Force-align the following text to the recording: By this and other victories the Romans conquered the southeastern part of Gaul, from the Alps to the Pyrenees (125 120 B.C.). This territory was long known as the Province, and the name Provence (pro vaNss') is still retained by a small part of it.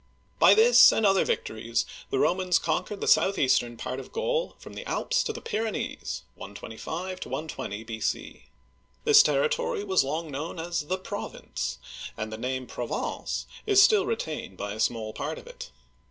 By 0.39 0.55
this 0.55 0.91
and 0.91 1.05
other 1.05 1.23
victories 1.23 1.85
the 2.09 2.17
Romans 2.17 2.57
conquered 2.57 3.01
the 3.01 3.07
southeastern 3.07 3.77
part 3.77 3.99
of 3.99 4.11
Gaul, 4.11 4.55
from 4.57 4.73
the 4.73 4.83
Alps 4.89 5.21
to 5.25 5.31
the 5.31 5.41
Pyrenees 5.43 6.23
(125 6.33 7.23
120 7.27 7.83
B.C.). 7.83 8.45
This 9.03 9.21
territory 9.21 9.83
was 9.83 10.03
long 10.03 10.31
known 10.31 10.59
as 10.59 10.87
the 10.87 10.97
Province, 10.97 11.77
and 12.17 12.33
the 12.33 12.37
name 12.39 12.65
Provence 12.65 12.95
(pro 12.95 13.21
vaNss') 13.21 13.45
is 13.67 13.83
still 13.83 14.07
retained 14.07 14.57
by 14.57 14.73
a 14.73 14.79
small 14.79 15.13
part 15.13 15.37
of 15.37 15.45
it. 15.45 15.69